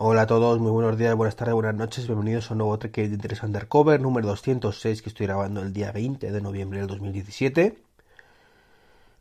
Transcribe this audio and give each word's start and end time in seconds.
Hola 0.00 0.22
a 0.22 0.26
todos, 0.28 0.60
muy 0.60 0.70
buenos 0.70 0.96
días, 0.96 1.16
buenas 1.16 1.34
tardes, 1.34 1.54
buenas 1.54 1.74
noches, 1.74 2.06
bienvenidos 2.06 2.48
a 2.48 2.54
un 2.54 2.58
nuevo 2.58 2.78
Trek 2.78 2.94
de 2.94 3.06
Interés 3.06 3.42
Undercover 3.42 4.00
número 4.00 4.28
206 4.28 5.02
que 5.02 5.08
estoy 5.08 5.26
grabando 5.26 5.60
el 5.60 5.72
día 5.72 5.90
20 5.90 6.30
de 6.30 6.40
noviembre 6.40 6.78
del 6.78 6.86
2017. 6.86 7.82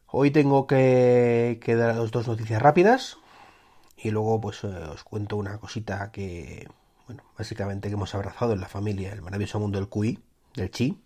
Hoy 0.06 0.30
tengo 0.30 0.68
que, 0.68 1.60
que 1.64 1.74
daros 1.74 2.12
dos 2.12 2.28
noticias 2.28 2.62
rápidas 2.62 3.18
y 3.98 4.12
luego 4.12 4.40
pues 4.40 4.64
eh, 4.66 4.68
os 4.68 5.04
cuento 5.04 5.36
una 5.36 5.58
cosita 5.58 6.12
que, 6.12 6.68
bueno, 7.08 7.24
básicamente 7.36 7.88
que 7.88 7.96
hemos 7.96 8.14
abrazado 8.14 8.54
en 8.54 8.62
la 8.62 8.68
familia, 8.68 9.12
el 9.14 9.24
maravilloso 9.24 9.60
mundo 9.60 9.80
del 9.80 9.90
QI, 9.90 10.20
del 10.54 10.70
Chi, 10.76 11.02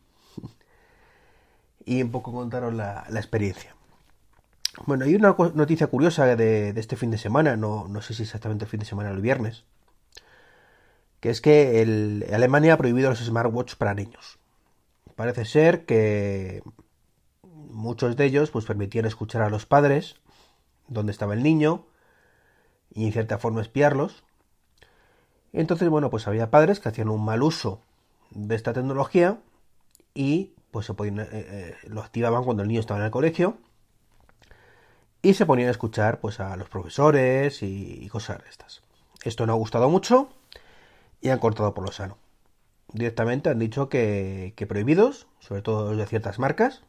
y 1.85 2.03
un 2.03 2.11
poco 2.11 2.33
contaros 2.33 2.73
la, 2.73 3.05
la 3.07 3.19
experiencia. 3.21 3.73
Bueno, 4.85 5.05
hay 5.05 5.15
una 5.15 5.35
noticia 5.53 5.87
curiosa 5.87 6.35
de, 6.35 6.69
este 6.69 6.95
fin 6.95 7.11
de 7.11 7.17
semana, 7.17 7.55
no, 7.55 8.01
sé 8.01 8.13
si 8.13 8.23
exactamente 8.23 8.65
el 8.65 8.69
fin 8.69 8.79
de 8.79 8.85
semana 8.85 9.11
o 9.11 9.13
el 9.13 9.21
viernes, 9.21 9.63
que 11.19 11.29
es 11.29 11.41
que 11.41 12.25
Alemania 12.33 12.73
ha 12.73 12.77
prohibido 12.77 13.09
los 13.09 13.19
smartwatches 13.19 13.75
para 13.75 13.93
niños. 13.93 14.39
Parece 15.15 15.45
ser 15.45 15.85
que 15.85 16.63
muchos 17.43 18.15
de 18.15 18.25
ellos 18.25 18.49
pues 18.49 18.65
permitían 18.65 19.05
escuchar 19.05 19.43
a 19.43 19.49
los 19.49 19.65
padres 19.65 20.15
dónde 20.87 21.11
estaba 21.11 21.33
el 21.33 21.43
niño 21.43 21.85
y 22.93 23.05
en 23.05 23.13
cierta 23.13 23.37
forma 23.37 23.61
espiarlos. 23.61 24.23
Entonces, 25.53 25.89
bueno, 25.89 26.09
pues 26.09 26.27
había 26.27 26.49
padres 26.49 26.79
que 26.79 26.89
hacían 26.89 27.09
un 27.09 27.23
mal 27.23 27.43
uso 27.43 27.81
de 28.31 28.55
esta 28.55 28.73
tecnología 28.73 29.39
y 30.15 30.53
pues 30.71 30.85
se 30.87 30.93
podían, 30.93 31.19
eh, 31.19 31.27
eh, 31.31 31.75
lo 31.87 32.01
activaban 32.01 32.43
cuando 32.43 32.63
el 32.63 32.69
niño 32.69 32.79
estaba 32.79 32.99
en 33.01 33.05
el 33.05 33.11
colegio 33.11 33.57
y 35.21 35.33
se 35.33 35.45
ponían 35.45 35.67
a 35.67 35.71
escuchar 35.71 36.19
pues 36.19 36.39
a 36.39 36.55
los 36.55 36.69
profesores 36.69 37.61
y, 37.63 38.07
cosas 38.09 38.39
estas. 38.49 38.81
Esto 39.23 39.45
no 39.45 39.53
ha 39.53 39.55
gustado 39.55 39.89
mucho 39.89 40.29
y 41.21 41.29
han 41.29 41.39
cortado 41.39 41.73
por 41.73 41.85
lo 41.85 41.91
sano. 41.91 42.17
Directamente 42.93 43.49
han 43.49 43.59
dicho 43.59 43.87
que, 43.89 44.53
que 44.55 44.67
prohibidos, 44.67 45.27
sobre 45.39 45.61
todo 45.61 45.95
de 45.95 46.05
ciertas 46.05 46.39
marcas, 46.39 46.81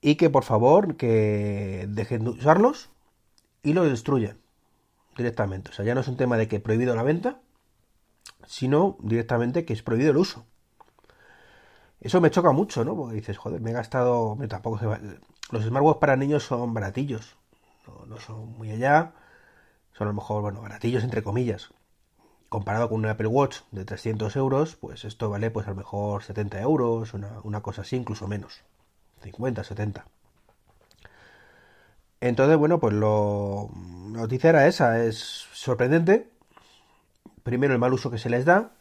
y 0.00 0.16
que 0.16 0.30
por 0.30 0.44
favor 0.44 0.96
que 0.96 1.86
dejen 1.88 2.24
de 2.24 2.30
usarlos 2.30 2.90
y 3.62 3.72
los 3.72 3.88
destruyan 3.88 4.38
directamente. 5.16 5.70
O 5.70 5.74
sea, 5.74 5.84
ya 5.84 5.94
no 5.94 6.00
es 6.00 6.08
un 6.08 6.16
tema 6.16 6.36
de 6.38 6.48
que 6.48 6.60
prohibido 6.60 6.94
la 6.94 7.02
venta, 7.02 7.40
sino 8.46 8.96
directamente 9.00 9.64
que 9.64 9.74
es 9.74 9.82
prohibido 9.82 10.12
el 10.12 10.16
uso. 10.16 10.44
Eso 12.00 12.20
me 12.20 12.30
choca 12.30 12.52
mucho, 12.52 12.84
¿no? 12.84 12.96
Porque 12.96 13.16
dices, 13.16 13.36
joder, 13.36 13.60
me 13.60 13.70
he 13.70 13.74
gastado. 13.74 14.38
Tampoco 14.48 14.78
se 14.78 14.86
va... 14.86 15.00
Los 15.50 15.64
smartwatches 15.64 16.00
para 16.00 16.16
niños 16.16 16.44
son 16.44 16.74
baratillos. 16.74 17.36
No, 18.06 18.18
son 18.20 18.56
muy 18.58 18.70
allá. 18.70 19.12
Son 19.92 20.06
a 20.06 20.10
lo 20.10 20.14
mejor, 20.14 20.42
bueno, 20.42 20.60
baratillos 20.60 21.04
entre 21.04 21.22
comillas. 21.22 21.70
Comparado 22.48 22.88
con 22.88 22.98
un 22.98 23.06
Apple 23.06 23.26
Watch 23.26 23.60
de 23.72 23.84
300 23.84 24.36
euros, 24.36 24.76
pues 24.76 25.04
esto 25.04 25.28
vale 25.28 25.50
pues 25.50 25.66
a 25.66 25.70
lo 25.70 25.76
mejor 25.76 26.22
70 26.22 26.60
euros, 26.60 27.14
una, 27.14 27.40
una 27.42 27.62
cosa 27.62 27.82
así, 27.82 27.96
incluso 27.96 28.26
menos. 28.28 28.62
50, 29.22 29.64
70. 29.64 30.06
Entonces, 32.20 32.56
bueno, 32.56 32.80
pues 32.80 32.94
lo... 32.94 33.70
la 34.12 34.20
noticia 34.20 34.50
era 34.50 34.66
esa. 34.66 35.02
Es 35.04 35.46
sorprendente. 35.52 36.30
Primero, 37.42 37.72
el 37.74 37.80
mal 37.80 37.92
uso 37.92 38.10
que 38.10 38.18
se 38.18 38.30
les 38.30 38.44
da. 38.44 38.72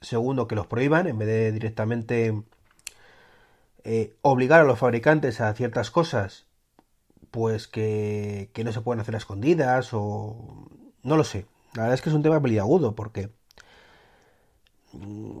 Segundo, 0.00 0.48
que 0.48 0.56
los 0.56 0.66
prohíban 0.66 1.06
en 1.06 1.18
vez 1.18 1.28
de 1.28 1.52
directamente 1.52 2.42
eh, 3.84 4.16
obligar 4.22 4.60
a 4.60 4.64
los 4.64 4.78
fabricantes 4.78 5.40
a 5.40 5.52
ciertas 5.54 5.90
cosas, 5.90 6.46
pues 7.30 7.66
que, 7.66 8.50
no 8.64 8.72
se 8.72 8.80
pueden 8.80 9.00
hacer 9.00 9.14
a 9.14 9.18
escondidas 9.18 9.90
o... 9.92 10.68
No 11.02 11.16
lo 11.16 11.24
sé. 11.24 11.46
La 11.74 11.82
verdad 11.82 11.94
es 11.94 12.02
que 12.02 12.10
es 12.10 12.14
un 12.14 12.22
tema 12.22 12.40
peliagudo 12.40 12.94
porque... 12.94 13.30
Mm, 14.92 15.40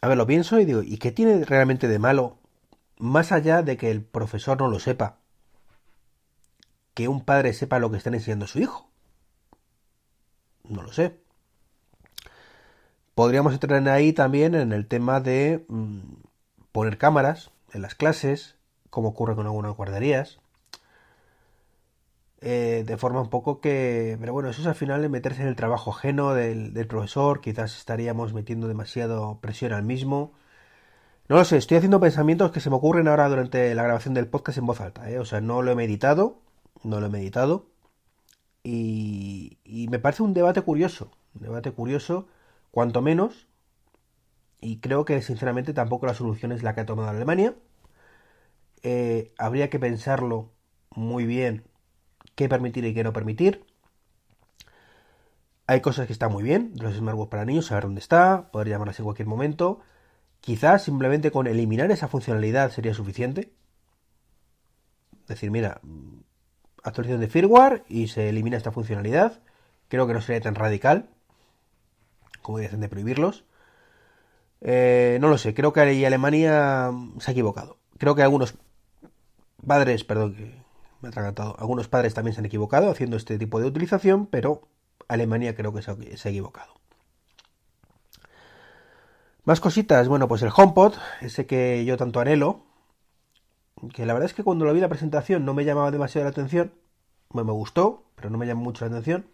a 0.00 0.08
ver, 0.08 0.16
lo 0.16 0.26
pienso 0.26 0.58
y 0.58 0.64
digo, 0.64 0.82
¿y 0.82 0.98
qué 0.98 1.12
tiene 1.12 1.44
realmente 1.44 1.88
de 1.88 1.98
malo 1.98 2.38
más 2.98 3.32
allá 3.32 3.62
de 3.62 3.76
que 3.76 3.90
el 3.90 4.02
profesor 4.02 4.58
no 4.58 4.68
lo 4.68 4.80
sepa? 4.80 5.18
Que 6.94 7.08
un 7.08 7.24
padre 7.24 7.52
sepa 7.52 7.78
lo 7.78 7.90
que 7.90 7.98
está 7.98 8.10
enseñando 8.10 8.46
a 8.46 8.48
su 8.48 8.58
hijo. 8.58 8.90
No 10.64 10.82
lo 10.82 10.92
sé. 10.92 11.20
Podríamos 13.14 13.52
entrar 13.52 13.88
ahí 13.88 14.12
también 14.12 14.54
en 14.54 14.72
el 14.72 14.86
tema 14.86 15.20
de 15.20 15.64
mm, 15.68 16.00
poner 16.72 16.98
cámaras 16.98 17.50
en 17.72 17.82
las 17.82 17.94
clases, 17.94 18.56
como 18.90 19.08
ocurre 19.08 19.34
con 19.34 19.46
algunas 19.46 19.76
guarderías. 19.76 20.40
Eh, 22.40 22.84
de 22.86 22.96
forma 22.96 23.20
un 23.20 23.30
poco 23.30 23.60
que... 23.60 24.16
Pero 24.20 24.32
bueno, 24.32 24.50
eso 24.50 24.60
es 24.60 24.66
al 24.66 24.74
final 24.74 25.02
de 25.02 25.08
meterse 25.08 25.42
en 25.42 25.48
el 25.48 25.56
trabajo 25.56 25.90
ajeno 25.90 26.34
del, 26.34 26.74
del, 26.74 26.86
profesor, 26.86 27.40
quizás 27.40 27.76
estaríamos 27.76 28.34
metiendo 28.34 28.68
demasiado 28.68 29.40
presión 29.40 29.72
al 29.72 29.82
mismo. 29.82 30.32
No 31.28 31.36
lo 31.36 31.44
sé, 31.44 31.56
estoy 31.56 31.78
haciendo 31.78 31.98
pensamientos 32.00 32.52
que 32.52 32.60
se 32.60 32.70
me 32.70 32.76
ocurren 32.76 33.08
ahora 33.08 33.28
durante 33.28 33.74
la 33.74 33.82
grabación 33.82 34.14
del 34.14 34.28
podcast 34.28 34.58
en 34.58 34.66
voz 34.66 34.80
alta, 34.80 35.10
¿eh? 35.10 35.18
o 35.18 35.24
sea, 35.24 35.40
no 35.40 35.60
lo 35.60 35.72
he 35.72 35.74
meditado, 35.74 36.38
no 36.84 37.00
lo 37.00 37.06
he 37.06 37.10
meditado, 37.10 37.66
y, 38.62 39.58
y 39.64 39.88
me 39.88 39.98
parece 39.98 40.22
un 40.22 40.34
debate 40.34 40.62
curioso, 40.62 41.10
un 41.34 41.42
debate 41.42 41.72
curioso, 41.72 42.28
cuanto 42.70 43.02
menos, 43.02 43.48
y 44.66 44.80
creo 44.80 45.04
que 45.04 45.22
sinceramente 45.22 45.72
tampoco 45.72 46.06
la 46.06 46.14
solución 46.14 46.50
es 46.50 46.64
la 46.64 46.74
que 46.74 46.80
ha 46.80 46.86
tomado 46.86 47.08
Alemania. 47.08 47.54
Eh, 48.82 49.32
habría 49.38 49.70
que 49.70 49.78
pensarlo 49.78 50.50
muy 50.90 51.24
bien 51.24 51.62
qué 52.34 52.48
permitir 52.48 52.84
y 52.84 52.92
qué 52.92 53.04
no 53.04 53.12
permitir. 53.12 53.64
Hay 55.68 55.80
cosas 55.82 56.08
que 56.08 56.12
están 56.12 56.32
muy 56.32 56.42
bien, 56.42 56.72
los 56.80 56.96
smartwatches 56.96 57.30
para 57.30 57.44
niños, 57.44 57.66
saber 57.66 57.84
dónde 57.84 58.00
está, 58.00 58.50
poder 58.50 58.68
llamarlas 58.68 58.98
en 58.98 59.04
cualquier 59.04 59.28
momento. 59.28 59.82
Quizás 60.40 60.82
simplemente 60.82 61.30
con 61.30 61.46
eliminar 61.46 61.92
esa 61.92 62.08
funcionalidad 62.08 62.72
sería 62.72 62.92
suficiente. 62.92 63.52
Decir, 65.28 65.52
mira, 65.52 65.80
actualización 66.82 67.20
de 67.20 67.28
firmware 67.28 67.84
y 67.88 68.08
se 68.08 68.28
elimina 68.30 68.56
esta 68.56 68.72
funcionalidad. 68.72 69.40
Creo 69.86 70.08
que 70.08 70.12
no 70.12 70.20
sería 70.20 70.40
tan 70.40 70.56
radical 70.56 71.08
como 72.42 72.58
dicen 72.58 72.80
de 72.80 72.88
prohibirlos. 72.88 73.44
Eh, 74.60 75.18
no 75.20 75.28
lo 75.28 75.38
sé, 75.38 75.54
creo 75.54 75.72
que 75.72 75.80
Alemania 75.80 76.90
se 77.18 77.30
ha 77.30 77.32
equivocado. 77.32 77.78
Creo 77.98 78.14
que 78.14 78.22
algunos 78.22 78.54
padres, 79.66 80.04
perdón, 80.04 80.34
que 80.34 80.54
me 81.00 81.08
atragantado, 81.08 81.56
algunos 81.58 81.88
padres 81.88 82.14
también 82.14 82.34
se 82.34 82.40
han 82.40 82.46
equivocado 82.46 82.90
haciendo 82.90 83.16
este 83.16 83.38
tipo 83.38 83.60
de 83.60 83.66
utilización, 83.66 84.26
pero 84.26 84.68
Alemania 85.08 85.54
creo 85.54 85.72
que 85.72 85.82
se 85.82 85.90
ha, 85.90 86.30
equivocado. 86.30 86.74
Más 89.44 89.60
cositas, 89.60 90.08
bueno, 90.08 90.26
pues 90.26 90.42
el 90.42 90.50
HomePod, 90.54 90.94
ese 91.20 91.46
que 91.46 91.84
yo 91.84 91.96
tanto 91.96 92.20
anhelo, 92.20 92.64
que 93.92 94.06
la 94.06 94.14
verdad 94.14 94.28
es 94.28 94.34
que 94.34 94.42
cuando 94.42 94.64
lo 94.64 94.72
vi 94.72 94.80
la 94.80 94.88
presentación 94.88 95.44
no 95.44 95.54
me 95.54 95.64
llamaba 95.64 95.90
demasiado 95.90 96.24
la 96.24 96.30
atención, 96.30 96.72
me 97.32 97.42
gustó, 97.42 98.04
pero 98.16 98.30
no 98.30 98.38
me 98.38 98.46
llamó 98.46 98.62
mucho 98.62 98.84
la 98.84 98.90
atención. 98.90 99.26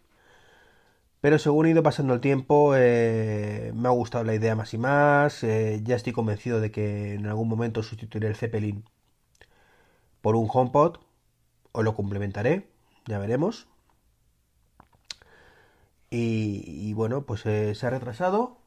Pero 1.23 1.39
según 1.39 1.67
he 1.67 1.71
ido 1.71 1.85
pasando 1.85 2.15
el 2.15 2.21
tiempo, 2.21 2.75
eh, 2.77 3.73
me 3.77 3.89
ha 3.89 3.93
gustado 3.93 4.25
la 4.25 4.35
idea 4.35 4.57
más 4.57 4.75
y 4.75 4.79
más. 4.79 5.45
Eh, 5.45 5.81
ya 5.85 5.95
estoy 5.97 6.13
convencido 6.13 6.61
de 6.61 6.73
que 6.73 7.15
en 7.15 7.27
algún 7.27 7.49
momento 7.49 7.83
sustituiré 7.85 8.29
el 8.29 8.37
Zeppelin 8.37 8.85
por 10.21 10.37
un 10.37 10.49
HomePod. 10.53 10.99
O 11.73 11.83
lo 11.83 11.95
complementaré, 11.95 12.69
ya 13.07 13.19
veremos. 13.19 13.69
Y, 16.11 16.93
bueno, 16.95 17.23
pues 17.25 17.47
eh, 17.47 17.75
se 17.75 17.87
ha 17.87 17.91
retrasado. 17.91 18.59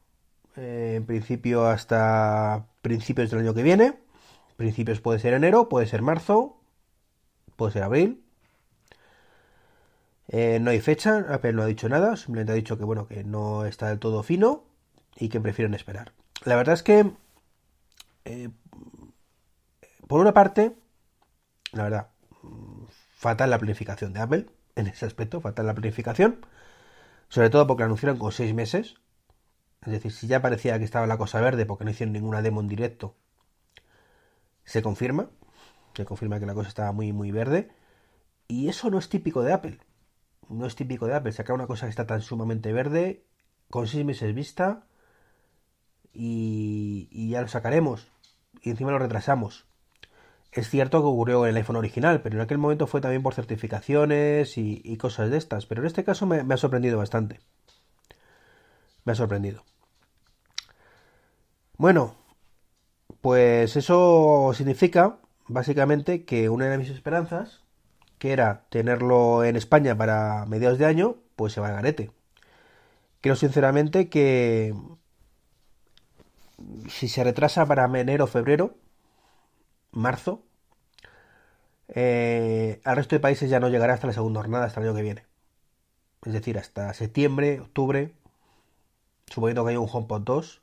en 0.56 1.06
principio 1.06 1.66
hasta 1.66 2.66
principios 2.82 3.30
del 3.30 3.40
año 3.40 3.54
que 3.54 3.62
viene. 3.62 3.98
Principios 4.56 5.00
puede 5.00 5.20
ser 5.20 5.34
enero, 5.34 5.68
puede 5.68 5.86
ser 5.86 6.02
marzo, 6.02 6.58
puede 7.56 7.72
ser 7.72 7.82
abril. 7.84 8.25
Eh, 10.28 10.58
no 10.60 10.70
hay 10.70 10.80
fecha, 10.80 11.24
Apple 11.28 11.52
no 11.52 11.62
ha 11.62 11.66
dicho 11.66 11.88
nada, 11.88 12.16
simplemente 12.16 12.52
ha 12.52 12.56
dicho 12.56 12.78
que 12.78 12.84
bueno, 12.84 13.06
que 13.06 13.22
no 13.24 13.64
está 13.64 13.88
del 13.88 13.98
todo 13.98 14.22
fino 14.22 14.64
y 15.16 15.28
que 15.28 15.40
prefieren 15.40 15.74
esperar. 15.74 16.12
La 16.44 16.56
verdad 16.56 16.74
es 16.74 16.82
que, 16.82 17.12
eh, 18.24 18.50
por 20.08 20.20
una 20.20 20.34
parte, 20.34 20.76
la 21.72 21.84
verdad, 21.84 22.08
fatal 23.14 23.50
la 23.50 23.58
planificación 23.58 24.12
de 24.12 24.20
Apple, 24.20 24.46
en 24.74 24.88
ese 24.88 25.06
aspecto, 25.06 25.40
fatal 25.40 25.66
la 25.66 25.74
planificación, 25.74 26.44
sobre 27.28 27.50
todo 27.50 27.66
porque 27.66 27.82
la 27.82 27.86
anunciaron 27.86 28.18
con 28.18 28.32
seis 28.32 28.52
meses. 28.54 28.96
Es 29.82 29.92
decir, 29.92 30.12
si 30.12 30.26
ya 30.26 30.42
parecía 30.42 30.78
que 30.78 30.84
estaba 30.84 31.06
la 31.06 31.18
cosa 31.18 31.40
verde 31.40 31.66
porque 31.66 31.84
no 31.84 31.90
hicieron 31.90 32.12
ninguna 32.12 32.42
demo 32.42 32.60
en 32.60 32.68
directo, 32.68 33.14
se 34.64 34.82
confirma, 34.82 35.30
se 35.94 36.04
confirma 36.04 36.40
que 36.40 36.46
la 36.46 36.54
cosa 36.54 36.68
estaba 36.68 36.92
muy, 36.92 37.12
muy 37.12 37.30
verde. 37.30 37.70
Y 38.48 38.68
eso 38.68 38.90
no 38.90 38.98
es 38.98 39.08
típico 39.08 39.42
de 39.42 39.52
Apple 39.52 39.80
no 40.48 40.66
es 40.66 40.76
típico 40.76 41.06
de 41.06 41.14
Apple 41.14 41.32
sacar 41.32 41.54
una 41.54 41.66
cosa 41.66 41.86
que 41.86 41.90
está 41.90 42.06
tan 42.06 42.22
sumamente 42.22 42.72
verde 42.72 43.24
con 43.70 43.86
seis 43.86 44.04
meses 44.04 44.34
vista 44.34 44.86
y, 46.12 47.28
ya 47.30 47.42
lo 47.42 47.48
sacaremos 47.48 48.08
y 48.62 48.70
encima 48.70 48.90
lo 48.90 48.98
retrasamos. 48.98 49.66
Es 50.52 50.70
cierto 50.70 51.00
que 51.00 51.06
ocurrió 51.06 51.44
en 51.44 51.50
el 51.50 51.56
iPhone 51.56 51.76
original, 51.76 52.22
pero 52.22 52.36
en 52.36 52.42
aquel 52.42 52.58
momento 52.58 52.86
fue 52.86 53.02
también 53.02 53.22
por 53.22 53.34
certificaciones 53.34 54.56
y, 54.56 54.96
cosas 54.96 55.30
de 55.30 55.36
estas. 55.36 55.66
Pero 55.66 55.82
en 55.82 55.86
este 55.86 56.04
caso 56.04 56.24
me, 56.24 56.38
ha 56.38 56.56
sorprendido 56.56 56.98
bastante. 56.98 57.40
me 59.04 59.12
ha 59.12 59.14
sorprendido. 59.14 59.64
Bueno, 61.76 62.16
pues 63.20 63.76
eso 63.76 64.52
significa 64.54 65.18
básicamente 65.46 66.24
que 66.24 66.48
una 66.48 66.68
de 66.68 66.78
mis 66.78 66.88
esperanzas, 66.88 67.65
era 68.32 68.66
tenerlo 68.70 69.44
en 69.44 69.56
España 69.56 69.96
para 69.96 70.46
mediados 70.46 70.78
de 70.78 70.86
año, 70.86 71.16
pues 71.36 71.52
se 71.52 71.60
va 71.60 71.68
a 71.68 71.72
garete. 71.72 72.10
Creo 73.20 73.36
sinceramente 73.36 74.08
que 74.08 74.74
si 76.88 77.08
se 77.08 77.24
retrasa 77.24 77.66
para 77.66 77.84
enero, 77.98 78.26
febrero, 78.26 78.76
marzo, 79.92 80.42
eh, 81.88 82.80
al 82.84 82.96
resto 82.96 83.16
de 83.16 83.20
países 83.20 83.50
ya 83.50 83.60
no 83.60 83.68
llegará 83.68 83.94
hasta 83.94 84.06
la 84.06 84.12
segunda 84.12 84.40
jornada, 84.40 84.66
hasta 84.66 84.80
el 84.80 84.86
año 84.86 84.96
que 84.96 85.02
viene. 85.02 85.24
Es 86.24 86.32
decir, 86.32 86.58
hasta 86.58 86.92
septiembre, 86.94 87.60
octubre, 87.60 88.12
suponiendo 89.26 89.64
que 89.64 89.70
haya 89.70 89.80
un 89.80 89.88
HomePod 89.90 90.22
2, 90.22 90.62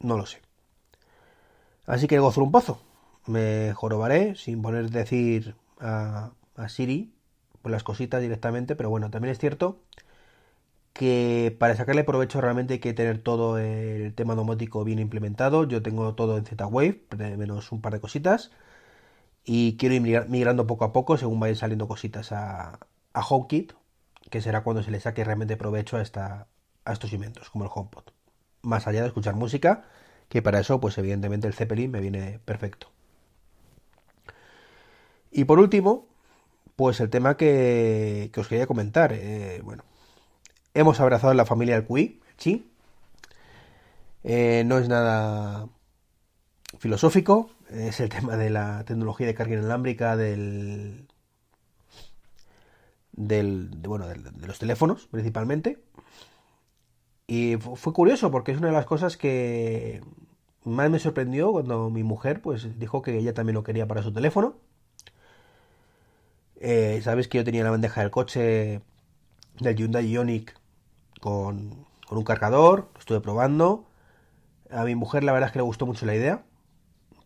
no 0.00 0.16
lo 0.16 0.26
sé. 0.26 0.40
Así 1.86 2.06
que 2.06 2.18
gozo 2.18 2.42
un 2.42 2.52
pozo. 2.52 2.80
Me 3.26 3.72
jorobaré 3.74 4.34
sin 4.34 4.62
poner 4.62 4.90
decir 4.90 5.56
a, 5.80 6.32
a 6.56 6.68
Siri 6.68 7.14
por 7.62 7.72
las 7.72 7.84
cositas 7.84 8.20
directamente, 8.20 8.76
pero 8.76 8.90
bueno, 8.90 9.10
también 9.10 9.32
es 9.32 9.38
cierto 9.38 9.80
que 10.92 11.56
para 11.58 11.76
sacarle 11.76 12.04
provecho 12.04 12.40
realmente 12.40 12.74
hay 12.74 12.80
que 12.80 12.92
tener 12.92 13.18
todo 13.18 13.58
el 13.58 14.14
tema 14.14 14.34
domótico 14.34 14.84
bien 14.84 14.98
implementado. 14.98 15.64
Yo 15.64 15.82
tengo 15.82 16.14
todo 16.14 16.36
en 16.36 16.44
Z-Wave, 16.44 17.06
menos 17.38 17.72
un 17.72 17.80
par 17.80 17.94
de 17.94 18.00
cositas. 18.00 18.50
Y 19.44 19.76
quiero 19.76 19.94
ir 19.94 20.28
migrando 20.28 20.66
poco 20.66 20.84
a 20.84 20.92
poco 20.92 21.16
según 21.16 21.40
vayan 21.40 21.56
saliendo 21.56 21.88
cositas 21.88 22.32
a, 22.32 22.78
a 23.12 23.20
HomeKit, 23.26 23.72
que 24.30 24.40
será 24.40 24.62
cuando 24.62 24.82
se 24.82 24.90
le 24.90 25.00
saque 25.00 25.24
realmente 25.24 25.56
provecho 25.56 25.96
a, 25.96 26.02
esta, 26.02 26.48
a 26.84 26.92
estos 26.92 27.12
inventos, 27.12 27.50
como 27.50 27.64
el 27.64 27.70
HomePod. 27.74 28.04
Más 28.62 28.86
allá 28.86 29.00
de 29.02 29.08
escuchar 29.08 29.34
música, 29.34 29.84
que 30.28 30.42
para 30.42 30.60
eso, 30.60 30.80
pues 30.80 30.96
evidentemente 30.98 31.46
el 31.48 31.54
Zeppelin 31.54 31.90
me 31.90 32.00
viene 32.00 32.38
perfecto. 32.44 32.88
Y 35.30 35.44
por 35.44 35.58
último, 35.58 36.08
pues 36.82 36.98
el 36.98 37.10
tema 37.10 37.36
que, 37.36 38.32
os 38.36 38.48
quería 38.48 38.66
comentar. 38.66 39.12
Eh, 39.12 39.60
bueno, 39.62 39.84
hemos 40.74 40.98
abrazado 40.98 41.32
la 41.32 41.46
familia 41.46 41.76
del 41.76 41.86
QI, 41.86 42.20
sí. 42.36 42.72
Eh, 44.24 44.64
no 44.66 44.78
es 44.80 44.88
nada 44.88 45.68
filosófico, 46.80 47.52
es 47.70 48.00
el 48.00 48.08
tema 48.08 48.36
de 48.36 48.50
la 48.50 48.84
tecnología 48.84 49.28
de 49.28 49.34
carga 49.36 49.54
inalámbrica 49.54 50.16
del, 50.16 51.06
del 53.12 53.80
de, 53.80 53.88
bueno, 53.88 54.08
de, 54.08 54.16
de 54.16 54.46
los 54.48 54.58
teléfonos 54.58 55.06
principalmente. 55.06 55.84
Y 57.28 57.58
fue 57.58 57.92
curioso 57.92 58.32
porque 58.32 58.50
es 58.50 58.58
una 58.58 58.66
de 58.66 58.74
las 58.74 58.86
cosas 58.86 59.16
que 59.16 60.02
más 60.64 60.90
me 60.90 60.98
sorprendió 60.98 61.52
cuando 61.52 61.90
mi 61.90 62.02
mujer 62.02 62.42
pues 62.42 62.76
dijo 62.80 63.02
que 63.02 63.16
ella 63.16 63.34
también 63.34 63.54
lo 63.54 63.62
quería 63.62 63.86
para 63.86 64.02
su 64.02 64.12
teléfono. 64.12 64.56
Eh, 66.64 67.00
Sabes 67.02 67.26
que 67.28 67.38
yo 67.38 67.44
tenía 67.44 67.64
la 67.64 67.70
bandeja 67.72 68.02
del 68.02 68.10
coche 68.10 68.82
del 69.60 69.76
Hyundai 69.76 70.06
Ioniq 70.08 70.54
con, 71.20 71.86
con 72.06 72.18
un 72.18 72.24
cargador, 72.24 72.90
lo 72.94 73.00
estuve 73.00 73.20
probando. 73.20 73.86
A 74.70 74.84
mi 74.84 74.94
mujer 74.96 75.24
la 75.24 75.32
verdad 75.32 75.48
es 75.48 75.52
que 75.54 75.60
le 75.60 75.64
gustó 75.64 75.86
mucho 75.86 76.06
la 76.06 76.14
idea, 76.16 76.44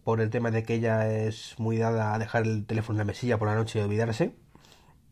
por 0.04 0.20
el 0.20 0.30
tema 0.30 0.50
de 0.52 0.64
que 0.64 0.74
ella 0.74 1.08
es 1.10 1.56
muy 1.58 1.78
dada 1.78 2.14
a 2.14 2.18
dejar 2.18 2.44
el 2.44 2.66
teléfono 2.66 2.96
en 2.96 3.00
la 3.00 3.12
mesilla 3.12 3.38
por 3.38 3.48
la 3.48 3.56
noche 3.56 3.80
y 3.80 3.82
olvidarse 3.82 4.34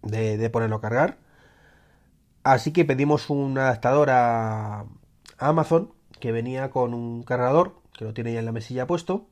de, 0.03 0.39
de 0.39 0.51
ponerlo 0.51 0.77
a 0.77 0.81
cargar. 0.83 1.19
Así 2.43 2.73
que 2.73 2.85
pedimos 2.85 3.31
un 3.31 3.57
adaptador 3.59 4.11
a, 4.11 4.81
a 4.81 4.87
Amazon 5.39 5.93
que 6.21 6.33
venía 6.33 6.71
con 6.71 6.95
un 6.95 7.23
cargador 7.23 7.81
que 7.97 8.05
lo 8.05 8.15
tiene 8.15 8.33
ya 8.33 8.41
en 8.41 8.45
la 8.47 8.53
mesilla 8.53 8.87
puesto. 8.87 9.27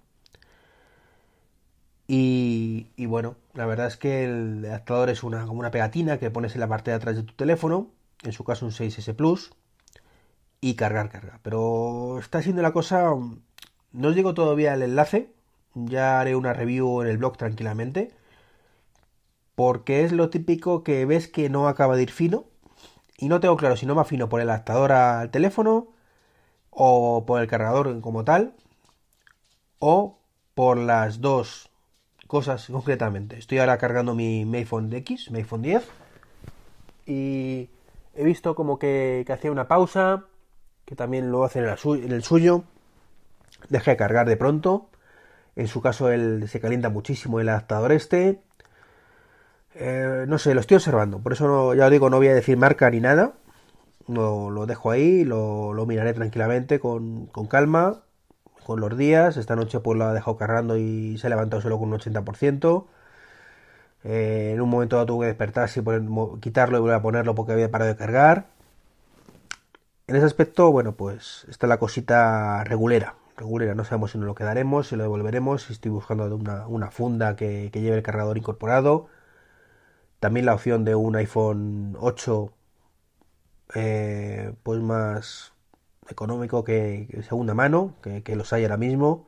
Y, 2.07 3.07
bueno, 3.07 3.37
la 3.55 3.67
verdad 3.67 3.87
es 3.87 3.97
que 3.97 4.25
el 4.25 4.65
adaptador 4.67 5.09
es 5.11 5.23
una, 5.23 5.47
como 5.47 5.61
una 5.61 5.71
pegatina 5.71 6.19
que 6.19 6.31
pones 6.31 6.55
en 6.55 6.61
la 6.61 6.69
parte 6.69 6.91
de 6.91 6.97
atrás 6.97 7.17
de 7.17 7.23
tu 7.23 7.33
teléfono, 7.35 7.91
en 8.23 8.33
su 8.33 8.45
caso 8.45 8.67
un 8.67 8.73
6S 8.73 9.15
Plus, 9.15 9.53
y 10.61 10.75
cargar, 10.75 11.11
carga. 11.11 11.41
Pero 11.43 12.19
está 12.19 12.43
siendo 12.43 12.63
la 12.63 12.73
cosa, 12.73 13.11
no 13.93 14.09
os 14.09 14.15
digo 14.15 14.35
todavía 14.35 14.75
el 14.75 14.83
enlace, 14.83 15.33
ya 15.75 16.21
haré 16.21 16.37
una 16.37 16.53
review 16.53 17.03
en 17.03 17.09
el 17.09 17.19
blog 17.19 17.37
tranquilamente, 17.37 18.13
porque 19.55 20.05
es 20.05 20.13
lo 20.13 20.31
típico 20.31 20.83
que 20.83 21.07
ves 21.07 21.29
que 21.29 21.49
no 21.49 21.69
acaba 21.69 21.97
de 21.97 22.03
ir 22.03 22.11
fino, 22.11 22.45
y 23.17 23.29
no 23.29 23.41
tengo 23.41 23.57
claro 23.57 23.77
si 23.77 23.87
no 23.87 23.95
me 23.95 24.01
afino 24.03 24.29
por 24.29 24.41
el 24.41 24.51
adaptador 24.51 24.93
al 24.93 25.31
teléfono, 25.31 25.89
o 26.71 27.25
por 27.27 27.41
el 27.41 27.49
cargador 27.49 28.01
como 28.01 28.25
tal, 28.25 28.55
o 29.79 30.19
por 30.55 30.79
las 30.79 31.21
dos 31.21 31.72
cosas 32.33 32.67
concretamente. 32.73 33.39
Estoy 33.39 33.59
ahora 33.59 33.77
cargando 33.77 34.15
mi, 34.15 34.47
mi 34.47 34.65
X, 34.97 35.31
mi 35.31 35.41
iPhone 35.41 35.61
10, 35.61 35.87
y 37.05 37.69
he 38.15 38.25
visto 38.25 38.55
como 38.55 38.79
que, 38.79 39.23
que 39.27 39.35
hacía 39.35 39.53
una 39.53 39.69
pausa, 39.69 40.25
que 40.87 40.97
también 40.97 41.31
lo 41.31 41.45
hace 41.45 41.59
en 41.59 41.67
el, 42.11 42.23
suyo. 42.23 42.65
Deja 43.69 43.91
de 43.91 43.97
cargar 43.99 44.27
de 44.27 44.39
pronto. 44.39 44.89
En 45.57 45.69
su 45.69 45.83
caso, 45.83 46.11
él 46.11 46.49
se 46.49 46.59
calienta 46.59 46.89
muchísimo 46.89 47.39
el 47.39 47.51
adaptador 47.51 47.93
este. 47.93 48.41
Eh, 49.75 50.25
no 50.27 50.39
sé, 50.39 50.55
lo 50.55 50.63
estoy 50.63 50.77
observando. 50.77 51.19
Por 51.19 51.35
eso 51.35 51.47
no, 51.47 51.75
ya 51.75 51.85
os 51.85 51.91
digo, 51.91 52.09
no 52.09 52.17
voy 52.17 52.29
a 52.29 52.35
decir 52.35 52.57
marca 52.57 52.89
ni 52.89 53.01
nada. 53.01 53.35
No, 54.09 54.49
lo 54.49 54.65
dejo 54.65 54.91
ahí, 54.91 55.25
lo, 55.25 55.75
lo 55.75 55.85
miraré 55.85 56.15
tranquilamente, 56.15 56.81
con, 56.81 57.27
con, 57.27 57.47
calma, 57.47 58.05
con 58.63 58.81
los 58.81 58.97
días. 58.97 59.37
Esta 59.37 59.57
noche 59.57 59.81
pues 59.81 59.99
lo 59.99 60.05
ha 60.07 60.15
dejado 60.15 60.37
cargando 60.37 60.77
y 60.77 61.19
se 61.19 61.27
ha 61.27 61.31
levantado 61.31 61.63
solo 61.63 61.79
con 61.79 61.93
un 61.93 61.99
80%. 61.99 62.87
Eh, 64.05 64.53
en 64.55 64.61
un 64.61 64.69
momento 64.69 64.97
dado 64.97 65.07
tuve 65.07 65.25
que 65.25 65.29
despertarse 65.29 65.81
y 65.81 65.83
poner, 65.83 66.03
quitarlo 66.41 66.79
y 66.79 66.81
volver 66.81 66.97
a 66.97 67.03
ponerlo 67.03 67.35
porque 67.35 67.53
había 67.53 67.71
parado 67.71 67.91
de 67.91 67.97
cargar. 67.97 68.47
En 70.07 70.17
ese 70.17 70.27
aspecto, 70.27 70.71
bueno, 70.73 70.93
pues 70.95 71.47
está 71.49 71.67
la 71.67 71.79
cosita 71.79 72.65
regulera. 72.65 73.15
Regulera, 73.37 73.75
no 73.75 73.85
sabemos 73.85 74.13
si 74.13 74.19
nos 74.19 74.27
lo 74.27 74.35
quedaremos, 74.35 74.89
si 74.89 74.97
lo 74.97 75.05
devolveremos, 75.05 75.63
si 75.65 75.73
estoy 75.73 75.91
buscando 75.91 76.35
una, 76.37 76.67
una 76.69 76.91
funda 76.91 77.37
que, 77.37 77.71
lleve 77.73 77.97
el 77.97 78.03
cargador 78.03 78.37
incorporado. 78.39 79.09
También 80.21 80.47
la 80.47 80.55
opción 80.55 80.85
de 80.85 80.95
un 80.95 81.17
iPhone 81.17 81.97
8, 82.01 82.53
eh, 83.75 84.55
pues 84.63 84.81
más 84.81 85.53
económico 86.09 86.65
que, 86.65 87.09
segunda 87.29 87.55
mano, 87.55 87.95
que, 88.03 88.23
que 88.23 88.37
los 88.37 88.53
hay 88.53 88.65
ahora 88.65 88.77
mismo. 88.77 89.27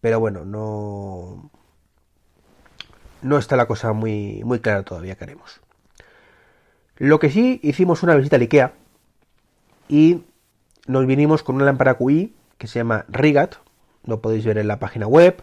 Pero 0.00 0.20
bueno, 0.20 0.44
no, 0.44 1.50
no 3.22 3.38
está 3.38 3.56
la 3.56 3.66
cosa 3.66 3.92
muy, 3.92 4.42
muy 4.44 4.60
clara 4.60 4.82
todavía 4.82 5.16
que 5.16 5.24
haremos. 5.24 5.60
Lo 6.96 7.18
que 7.18 7.30
sí, 7.30 7.60
hicimos 7.62 8.02
una 8.02 8.14
visita 8.14 8.36
al 8.36 8.42
IKEA 8.42 8.72
y 9.88 10.24
nos 10.86 11.06
vinimos 11.06 11.42
con 11.42 11.56
una 11.56 11.64
lámpara 11.64 11.94
QI 11.94 12.34
que 12.58 12.66
se 12.66 12.80
llama 12.80 13.04
Rigat, 13.08 13.56
lo 14.04 14.20
podéis 14.20 14.44
ver 14.44 14.58
en 14.58 14.68
la 14.68 14.78
página 14.78 15.06
web, 15.06 15.42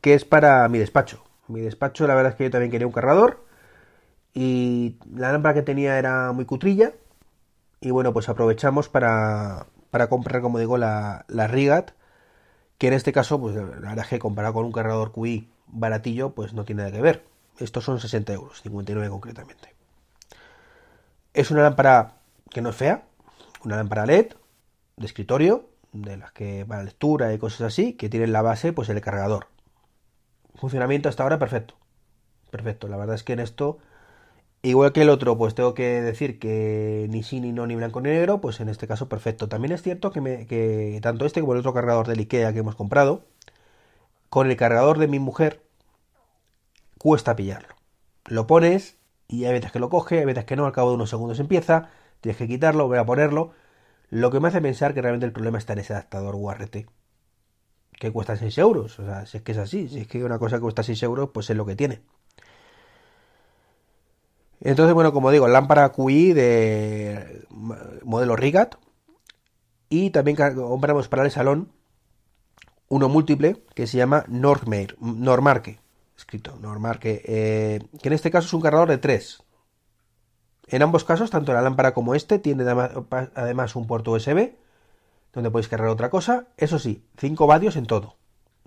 que 0.00 0.14
es 0.14 0.24
para 0.24 0.68
mi 0.68 0.78
despacho. 0.78 1.24
Mi 1.48 1.60
despacho, 1.60 2.06
la 2.06 2.14
verdad 2.14 2.32
es 2.32 2.36
que 2.36 2.44
yo 2.44 2.50
también 2.50 2.70
quería 2.70 2.86
un 2.86 2.92
cargador 2.92 3.44
y 4.32 4.98
la 5.12 5.32
lámpara 5.32 5.54
que 5.54 5.62
tenía 5.62 5.98
era 5.98 6.30
muy 6.32 6.44
cutrilla 6.44 6.92
y 7.80 7.90
bueno, 7.90 8.12
pues 8.12 8.28
aprovechamos 8.28 8.88
para, 8.88 9.66
para 9.90 10.08
comprar, 10.08 10.42
como 10.42 10.58
digo, 10.58 10.76
la, 10.78 11.24
la 11.28 11.46
Rigat, 11.46 11.92
que 12.78 12.88
en 12.88 12.94
este 12.94 13.12
caso, 13.12 13.40
pues 13.40 13.54
la 13.54 13.62
verdad 13.62 13.98
es 13.98 14.08
que 14.08 14.18
comparado 14.18 14.54
con 14.54 14.64
un 14.64 14.72
cargador 14.72 15.12
QI 15.12 15.50
baratillo, 15.68 16.30
pues 16.30 16.52
no 16.54 16.64
tiene 16.64 16.82
nada 16.82 16.94
que 16.94 17.02
ver. 17.02 17.24
Estos 17.58 17.84
son 17.84 18.00
60 18.00 18.32
euros, 18.32 18.62
59 18.62 19.10
concretamente. 19.10 19.74
Es 21.34 21.50
una 21.50 21.62
lámpara 21.62 22.14
que 22.50 22.62
no 22.62 22.70
es 22.70 22.76
fea, 22.76 23.04
una 23.64 23.76
lámpara 23.76 24.06
LED 24.06 24.32
de 24.96 25.06
escritorio, 25.06 25.68
de 25.92 26.16
las 26.16 26.32
que 26.32 26.64
para 26.66 26.82
lectura 26.82 27.32
y 27.32 27.38
cosas 27.38 27.62
así, 27.62 27.94
que 27.94 28.08
tienen 28.08 28.32
la 28.32 28.42
base, 28.42 28.72
pues 28.72 28.88
el 28.88 29.00
cargador. 29.00 29.48
Funcionamiento 30.54 31.08
hasta 31.08 31.22
ahora 31.22 31.38
perfecto. 31.38 31.74
Perfecto, 32.50 32.88
la 32.88 32.96
verdad 32.96 33.14
es 33.14 33.22
que 33.22 33.32
en 33.32 33.40
esto, 33.40 33.78
igual 34.62 34.92
que 34.92 35.02
el 35.02 35.10
otro, 35.10 35.36
pues 35.38 35.54
tengo 35.54 35.74
que 35.74 36.02
decir 36.02 36.38
que 36.38 37.06
ni 37.10 37.22
sí, 37.22 37.40
ni 37.40 37.52
no, 37.52 37.66
ni 37.66 37.76
blanco, 37.76 38.00
ni 38.00 38.10
negro, 38.10 38.40
pues 38.40 38.60
en 38.60 38.68
este 38.68 38.86
caso 38.86 39.08
perfecto. 39.08 39.48
También 39.48 39.72
es 39.72 39.82
cierto 39.82 40.10
que, 40.12 40.20
me, 40.20 40.46
que 40.46 40.98
tanto 41.02 41.26
este 41.26 41.40
como 41.40 41.52
el 41.54 41.60
otro 41.60 41.74
cargador 41.74 42.06
del 42.06 42.20
IKEA 42.20 42.52
que 42.52 42.60
hemos 42.60 42.76
comprado, 42.76 43.24
con 44.30 44.50
el 44.50 44.56
cargador 44.56 44.98
de 44.98 45.08
mi 45.08 45.18
mujer 45.18 45.62
cuesta 46.98 47.36
pillarlo. 47.36 47.74
Lo 48.26 48.46
pones 48.46 48.98
y 49.28 49.44
hay 49.46 49.52
veces 49.52 49.72
que 49.72 49.78
lo 49.80 49.88
coge, 49.90 50.18
hay 50.20 50.24
veces 50.24 50.44
que 50.44 50.56
no, 50.56 50.66
al 50.66 50.72
cabo 50.72 50.90
de 50.90 50.96
unos 50.96 51.10
segundos 51.10 51.40
empieza, 51.40 51.90
tienes 52.20 52.36
que 52.38 52.48
quitarlo, 52.48 52.88
voy 52.88 52.98
a 52.98 53.06
ponerlo. 53.06 53.52
Lo 54.10 54.30
que 54.30 54.40
me 54.40 54.48
hace 54.48 54.60
pensar 54.62 54.94
que 54.94 55.02
realmente 55.02 55.26
el 55.26 55.32
problema 55.32 55.58
está 55.58 55.72
en 55.74 55.80
ese 55.80 55.94
adaptador 55.94 56.34
URT, 56.36 56.86
que 58.00 58.10
cuesta 58.12 58.36
6 58.36 58.58
euros. 58.58 58.98
O 58.98 59.04
sea, 59.04 59.26
si 59.26 59.38
es 59.38 59.42
que 59.42 59.52
es 59.52 59.58
así, 59.58 59.88
si 59.88 60.00
es 60.00 60.08
que 60.08 60.24
una 60.24 60.38
cosa 60.38 60.56
que 60.56 60.62
cuesta 60.62 60.82
6 60.82 61.02
euros, 61.04 61.30
pues 61.32 61.48
es 61.50 61.56
lo 61.56 61.66
que 61.66 61.76
tiene. 61.76 62.02
Entonces, 64.60 64.94
bueno, 64.94 65.12
como 65.12 65.30
digo, 65.30 65.48
lámpara 65.48 65.90
QI 65.90 66.32
de 66.32 67.46
modelo 68.02 68.36
Rigat. 68.36 68.76
Y 69.88 70.10
también 70.10 70.36
compramos 70.36 71.08
para 71.08 71.24
el 71.24 71.30
salón 71.30 71.72
uno 72.88 73.08
múltiple 73.08 73.64
que 73.74 73.86
se 73.86 73.96
llama 73.96 74.24
Normarque. 74.28 75.80
Escrito 76.16 76.56
Normarque. 76.60 77.22
Eh, 77.24 77.80
que 78.00 78.08
en 78.08 78.12
este 78.12 78.30
caso 78.30 78.46
es 78.46 78.52
un 78.52 78.60
cargador 78.60 78.88
de 78.88 78.98
3. 78.98 79.42
En 80.68 80.82
ambos 80.82 81.04
casos, 81.04 81.30
tanto 81.30 81.52
la 81.52 81.62
lámpara 81.62 81.94
como 81.94 82.14
este, 82.14 82.38
tiene 82.38 82.64
además 83.34 83.74
un 83.74 83.86
puerto 83.86 84.12
USB 84.12 84.52
donde 85.32 85.50
podéis 85.50 85.68
cargar 85.68 85.88
otra 85.88 86.10
cosa. 86.10 86.46
Eso 86.56 86.78
sí, 86.78 87.04
5 87.18 87.46
vatios 87.46 87.76
en 87.76 87.86
todo. 87.86 88.16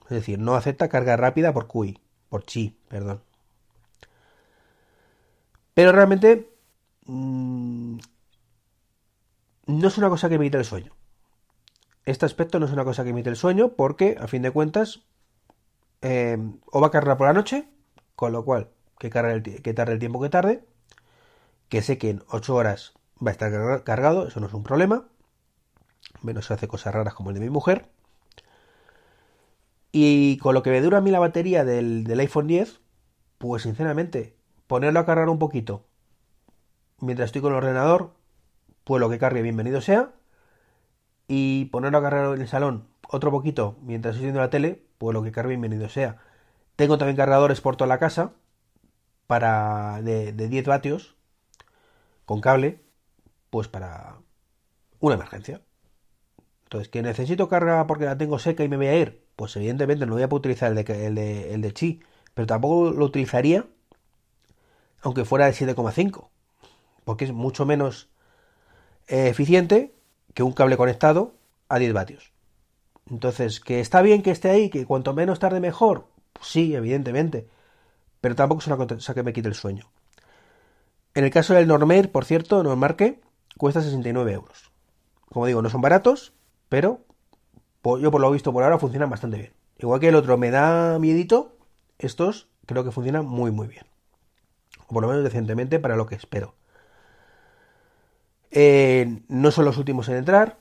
Es 0.03 0.09
decir, 0.09 0.39
no 0.39 0.55
acepta 0.55 0.89
carga 0.89 1.15
rápida 1.15 1.53
por 1.53 1.67
QI, 1.67 2.01
por 2.29 2.43
chi, 2.43 2.77
perdón. 2.89 3.21
Pero 5.73 5.91
realmente 5.91 6.49
mmm, 7.05 7.97
no 9.67 9.87
es 9.87 9.97
una 9.97 10.09
cosa 10.09 10.29
que 10.29 10.35
emite 10.35 10.57
el 10.57 10.65
sueño. 10.65 10.93
Este 12.05 12.25
aspecto 12.25 12.59
no 12.59 12.65
es 12.65 12.71
una 12.73 12.83
cosa 12.83 13.03
que 13.03 13.11
emite 13.11 13.29
el 13.29 13.37
sueño 13.37 13.73
porque, 13.75 14.17
a 14.19 14.27
fin 14.27 14.41
de 14.41 14.51
cuentas, 14.51 15.03
eh, 16.01 16.37
o 16.71 16.81
va 16.81 16.87
a 16.87 16.91
cargar 16.91 17.17
por 17.17 17.27
la 17.27 17.33
noche, 17.33 17.67
con 18.15 18.33
lo 18.33 18.43
cual 18.43 18.69
que 18.99 19.09
tarde 19.09 19.93
el 19.93 19.99
tiempo 19.99 20.21
que 20.21 20.29
tarde, 20.29 20.65
que 21.69 21.81
sé 21.81 21.97
que 21.97 22.09
en 22.09 22.23
8 22.29 22.55
horas 22.55 22.93
va 23.25 23.31
a 23.31 23.33
estar 23.33 23.83
cargado, 23.83 24.27
eso 24.27 24.39
no 24.39 24.47
es 24.47 24.53
un 24.53 24.63
problema, 24.63 25.07
menos 26.21 26.51
hace 26.51 26.67
cosas 26.67 26.93
raras 26.93 27.13
como 27.13 27.29
el 27.29 27.35
de 27.35 27.41
mi 27.41 27.49
mujer. 27.49 27.89
Y 29.91 30.37
con 30.37 30.55
lo 30.55 30.63
que 30.63 30.71
me 30.71 30.81
dura 30.81 30.97
a 30.97 31.01
mí 31.01 31.11
la 31.11 31.19
batería 31.19 31.63
del, 31.63 32.03
del 32.03 32.19
iPhone 32.19 32.47
10, 32.47 32.81
pues 33.37 33.63
sinceramente, 33.63 34.35
ponerlo 34.73 35.01
a 35.01 35.05
cargar 35.05 35.29
un 35.29 35.37
poquito 35.37 35.85
mientras 36.99 37.27
estoy 37.27 37.43
con 37.43 37.51
el 37.51 37.57
ordenador, 37.57 38.15
pues 38.83 38.99
lo 38.99 39.07
que 39.07 39.19
cargue 39.19 39.43
bienvenido 39.43 39.81
sea. 39.81 40.13
Y 41.27 41.65
ponerlo 41.65 41.99
a 41.99 42.01
cargar 42.01 42.33
en 42.33 42.41
el 42.41 42.47
salón 42.47 42.87
otro 43.07 43.29
poquito 43.29 43.77
mientras 43.83 44.15
estoy 44.15 44.25
viendo 44.25 44.41
la 44.41 44.49
tele, 44.49 44.83
pues 44.97 45.13
lo 45.13 45.21
que 45.21 45.31
cargue 45.31 45.49
bienvenido 45.49 45.89
sea. 45.89 46.17
Tengo 46.75 46.97
también 46.97 47.15
cargadores 47.15 47.61
por 47.61 47.75
toda 47.75 47.87
la 47.87 47.99
casa 47.99 48.31
para 49.27 50.01
de, 50.01 50.33
de 50.33 50.47
10 50.47 50.65
vatios 50.65 51.17
con 52.25 52.41
cable, 52.41 52.81
pues 53.51 53.67
para 53.67 54.15
una 54.99 55.13
emergencia. 55.13 55.61
Entonces, 56.63 56.89
¿que 56.89 57.03
necesito 57.03 57.47
carga 57.47 57.85
porque 57.85 58.05
la 58.05 58.17
tengo 58.17 58.39
seca 58.39 58.63
y 58.63 58.69
me 58.69 58.77
voy 58.77 58.87
a 58.87 58.97
ir? 58.97 59.23
Pues 59.35 59.55
evidentemente 59.55 60.07
no 60.07 60.13
voy 60.13 60.23
a 60.23 60.29
poder 60.29 60.39
utilizar 60.39 60.71
el 60.71 60.83
de, 60.83 61.05
el 61.05 61.13
de, 61.13 61.53
el 61.53 61.61
de 61.61 61.73
Chi, 61.73 62.01
pero 62.33 62.47
tampoco 62.47 62.89
lo 62.89 63.05
utilizaría 63.05 63.67
aunque 65.03 65.25
fuera 65.25 65.45
de 65.45 65.53
7,5, 65.53 66.29
porque 67.03 67.25
es 67.25 67.33
mucho 67.33 67.65
menos 67.65 68.09
eh, 69.07 69.27
eficiente 69.27 69.93
que 70.33 70.43
un 70.43 70.53
cable 70.53 70.77
conectado 70.77 71.35
a 71.69 71.77
10 71.77 71.93
vatios. 71.93 72.31
Entonces, 73.09 73.59
que 73.59 73.81
está 73.81 74.01
bien 74.01 74.23
que 74.23 74.31
esté 74.31 74.49
ahí, 74.49 74.69
que 74.69 74.85
cuanto 74.85 75.13
menos 75.13 75.39
tarde 75.39 75.59
mejor, 75.59 76.07
pues 76.31 76.47
sí, 76.47 76.73
evidentemente, 76.73 77.47
pero 78.21 78.35
tampoco 78.35 78.61
es 78.61 78.67
una 78.67 78.77
cosa 78.77 79.13
que 79.13 79.23
me 79.23 79.33
quite 79.33 79.49
el 79.49 79.55
sueño. 79.55 79.91
En 81.13 81.25
el 81.25 81.31
caso 81.31 81.53
del 81.53 81.67
Normair, 81.67 82.11
por 82.11 82.23
cierto, 82.25 82.63
Normarque, 82.63 83.21
cuesta 83.57 83.81
69 83.81 84.31
euros. 84.31 84.71
Como 85.25 85.45
digo, 85.45 85.61
no 85.61 85.69
son 85.69 85.81
baratos, 85.81 86.33
pero 86.69 87.01
yo 87.83 88.09
por 88.09 88.21
lo 88.21 88.31
visto 88.31 88.53
por 88.53 88.63
ahora 88.63 88.79
funcionan 88.79 89.09
bastante 89.09 89.37
bien. 89.37 89.53
Igual 89.77 89.99
que 89.99 90.07
el 90.07 90.15
otro 90.15 90.37
me 90.37 90.49
da 90.49 90.97
miedito, 90.97 91.57
estos 91.99 92.47
creo 92.65 92.85
que 92.85 92.91
funcionan 92.91 93.25
muy 93.25 93.51
muy 93.51 93.67
bien 93.67 93.92
por 94.87 95.01
lo 95.01 95.09
menos 95.09 95.23
decentemente 95.23 95.79
para 95.79 95.95
lo 95.95 96.05
que 96.05 96.15
espero. 96.15 96.55
Eh, 98.51 99.21
no 99.27 99.51
son 99.51 99.65
los 99.65 99.77
últimos 99.77 100.07
en 100.09 100.15
entrar. 100.15 100.57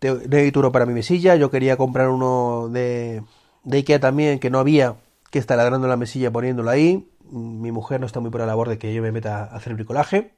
Necesito 0.00 0.70
para 0.70 0.86
mi 0.86 0.92
mesilla. 0.92 1.36
Yo 1.36 1.50
quería 1.50 1.76
comprar 1.76 2.10
uno 2.10 2.68
de, 2.68 3.22
de 3.64 3.76
Ikea 3.78 4.00
también, 4.00 4.38
que 4.38 4.50
no 4.50 4.58
había, 4.58 4.96
que 5.30 5.38
está 5.38 5.56
ladrando 5.56 5.88
la 5.88 5.96
mesilla 5.96 6.30
poniéndolo 6.30 6.70
ahí. 6.70 7.10
Mi 7.30 7.72
mujer 7.72 8.00
no 8.00 8.06
está 8.06 8.20
muy 8.20 8.30
por 8.30 8.40
la 8.40 8.46
labor 8.46 8.68
de 8.68 8.78
que 8.78 8.92
yo 8.92 9.02
me 9.02 9.12
meta 9.12 9.44
a 9.44 9.56
hacer 9.56 9.74
bricolaje. 9.74 10.34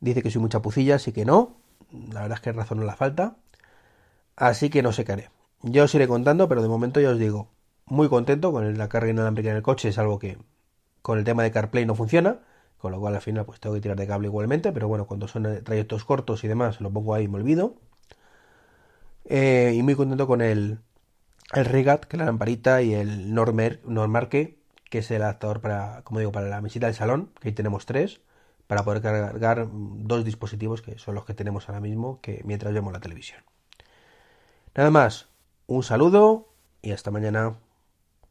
Dice 0.00 0.22
que 0.22 0.30
soy 0.30 0.42
mucha 0.42 0.60
pucilla, 0.60 0.96
así 0.96 1.12
que 1.12 1.24
no. 1.24 1.56
La 2.12 2.22
verdad 2.22 2.38
es 2.38 2.40
que 2.40 2.52
razón 2.52 2.78
no 2.78 2.84
la 2.84 2.96
falta. 2.96 3.36
Así 4.36 4.70
que 4.70 4.82
no 4.82 4.92
sé 4.92 5.04
qué 5.04 5.12
haré. 5.12 5.30
Yo 5.62 5.84
os 5.84 5.94
iré 5.94 6.08
contando, 6.08 6.48
pero 6.48 6.60
de 6.62 6.68
momento 6.68 7.00
ya 7.00 7.10
os 7.10 7.18
digo, 7.18 7.48
muy 7.86 8.08
contento 8.08 8.52
con 8.52 8.76
la 8.76 8.88
carga 8.88 9.10
inalámbrica 9.10 9.50
en 9.50 9.56
el 9.56 9.62
coche. 9.62 9.88
Es 9.88 9.98
algo 9.98 10.18
que 10.18 10.38
con 11.04 11.18
el 11.18 11.24
tema 11.24 11.42
de 11.42 11.50
CarPlay 11.50 11.84
no 11.84 11.94
funciona, 11.94 12.38
con 12.78 12.90
lo 12.90 12.98
cual 12.98 13.14
al 13.14 13.20
final 13.20 13.44
pues 13.44 13.60
tengo 13.60 13.74
que 13.74 13.82
tirar 13.82 13.98
de 13.98 14.06
cable 14.06 14.28
igualmente, 14.28 14.72
pero 14.72 14.88
bueno, 14.88 15.06
cuando 15.06 15.28
son 15.28 15.62
trayectos 15.62 16.02
cortos 16.06 16.44
y 16.44 16.48
demás 16.48 16.80
lo 16.80 16.90
pongo 16.90 17.12
ahí 17.12 17.24
y 17.24 17.28
me 17.28 17.36
olvido. 17.36 17.74
Eh, 19.26 19.74
y 19.76 19.82
muy 19.82 19.96
contento 19.96 20.26
con 20.26 20.40
el, 20.40 20.78
el 21.52 21.64
Regat, 21.66 22.06
que 22.06 22.16
es 22.16 22.18
la 22.20 22.24
lamparita, 22.24 22.80
y 22.80 22.94
el 22.94 23.34
Normer, 23.34 23.82
Normarque, 23.84 24.56
que 24.88 25.00
es 25.00 25.10
el 25.10 25.20
adaptador 25.20 25.60
para, 25.60 26.00
como 26.04 26.20
digo, 26.20 26.32
para 26.32 26.48
la 26.48 26.62
mesita 26.62 26.86
del 26.86 26.94
salón, 26.94 27.32
que 27.38 27.48
ahí 27.48 27.54
tenemos 27.54 27.84
tres, 27.84 28.22
para 28.66 28.82
poder 28.82 29.02
cargar 29.02 29.68
dos 29.70 30.24
dispositivos 30.24 30.80
que 30.80 30.98
son 30.98 31.14
los 31.16 31.26
que 31.26 31.34
tenemos 31.34 31.68
ahora 31.68 31.80
mismo, 31.82 32.18
que 32.22 32.40
mientras 32.46 32.72
vemos 32.72 32.94
la 32.94 33.00
televisión. 33.00 33.42
Nada 34.74 34.90
más, 34.90 35.28
un 35.66 35.82
saludo 35.82 36.48
y 36.80 36.92
hasta 36.92 37.10
mañana. 37.10 37.56